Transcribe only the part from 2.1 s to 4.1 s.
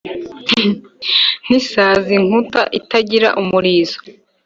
kunka itagira umurizo"